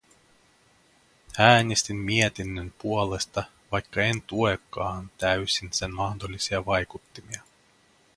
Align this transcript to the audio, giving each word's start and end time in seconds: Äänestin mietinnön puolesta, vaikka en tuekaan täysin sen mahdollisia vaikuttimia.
Äänestin 1.37 1.95
mietinnön 1.97 2.73
puolesta, 2.81 3.43
vaikka 3.71 4.01
en 4.03 4.21
tuekaan 4.21 5.11
täysin 5.17 5.73
sen 5.73 5.93
mahdollisia 5.93 6.65
vaikuttimia. 6.65 7.41